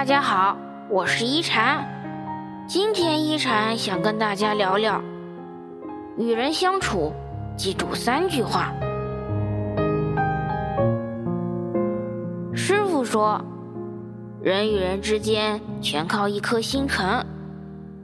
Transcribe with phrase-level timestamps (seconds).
[0.00, 0.56] 大家好，
[0.88, 1.86] 我是一禅。
[2.66, 4.98] 今天一禅想跟大家聊聊，
[6.16, 7.12] 与人相处，
[7.54, 8.72] 记住三句话。
[12.54, 13.44] 师傅说，
[14.42, 17.22] 人与人之间全靠一颗心诚，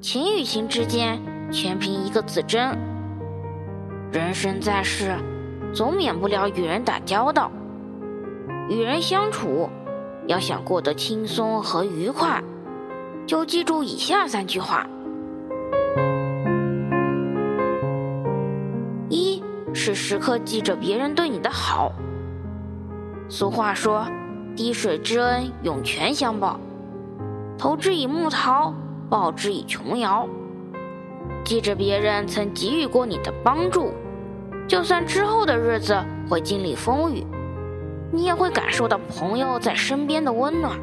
[0.00, 1.20] 情与情之间
[1.50, 2.74] 全凭一个字真。
[4.10, 5.14] 人生在世，
[5.74, 7.52] 总免不了与人打交道，
[8.70, 9.68] 与人相处。
[10.26, 12.42] 要想过得轻松和愉快，
[13.26, 14.86] 就记住以下三句话：
[19.08, 21.92] 一是时刻记着别人对你的好。
[23.28, 24.06] 俗话说
[24.54, 26.58] ：“滴水之恩，涌泉相报；
[27.58, 28.72] 投之以木桃，
[29.08, 30.28] 报之以琼瑶。”
[31.44, 33.92] 记着别人曾给予过你的帮助，
[34.68, 37.26] 就算之后的日子会经历风雨。
[38.14, 40.78] 你也会感受到朋友在身边的温暖。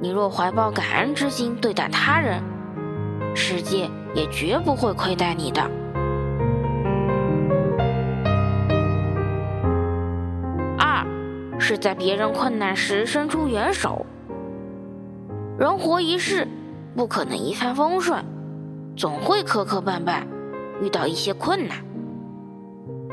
[0.00, 2.42] 你若怀抱感恩之心对待他人，
[3.34, 5.60] 世界也绝不会亏待你的。
[10.78, 11.06] 二，
[11.58, 14.06] 是在别人困难时伸出援手。
[15.58, 16.48] 人活一世，
[16.96, 18.24] 不可能一帆风顺，
[18.96, 20.22] 总会磕磕绊绊，
[20.80, 21.76] 遇到一些困难。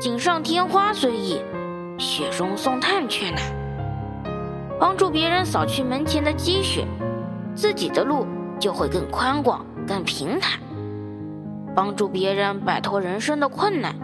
[0.00, 1.38] 锦上添花虽易。
[1.98, 3.40] 雪中送炭却难，
[4.78, 6.86] 帮助别人扫去门前的积雪，
[7.54, 8.26] 自己的路
[8.58, 10.60] 就会更宽广、更平坦。
[11.74, 13.94] 帮助别人摆脱人生的困难，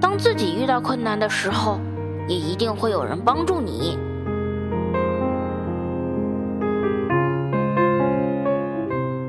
[0.00, 1.78] 当自己遇到困难的时候，
[2.26, 3.98] 也一定会有人帮助你。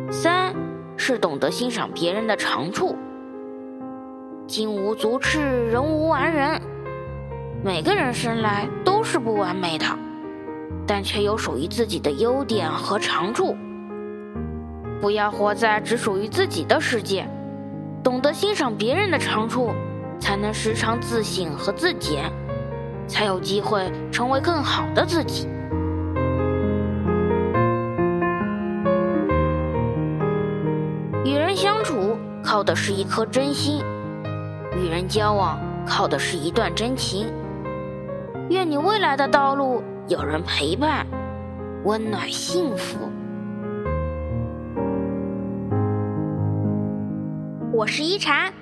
[0.09, 0.55] 三
[0.97, 2.95] 是懂得欣赏别人的长处。
[4.47, 6.40] 金无足赤，人无完人。
[7.63, 9.85] 每个人生来都是不完美的，
[10.87, 13.55] 但却有属于自己的优点和长处。
[14.99, 17.23] 不要活在只属于自己的世界，
[18.03, 19.71] 懂得欣赏别人的长处，
[20.19, 22.31] 才能时常自省和自检，
[23.07, 25.47] 才有机会成为更好的自己。
[31.23, 33.83] 与人相处靠的是一颗真心，
[34.75, 37.31] 与人交往靠的是一段真情。
[38.49, 41.05] 愿你未来的道路有人陪伴，
[41.83, 43.09] 温暖幸福。
[47.73, 48.53] 我是一禅，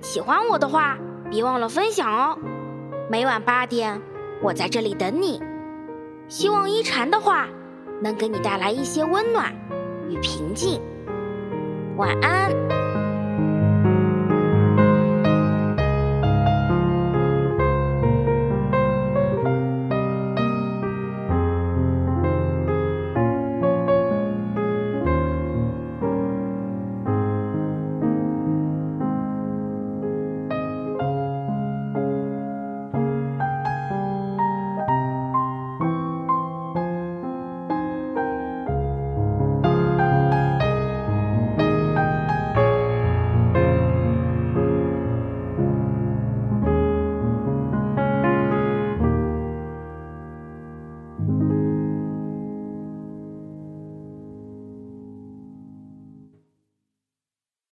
[0.00, 0.98] 喜欢我的话
[1.30, 2.38] 别忘了分享哦。
[3.10, 4.00] 每晚八点，
[4.42, 5.42] 我在这里等你。
[6.26, 7.46] 希望一禅的话
[8.00, 9.52] 能给你带来一些温暖
[10.08, 10.80] 与平静。
[11.96, 12.50] 晚安。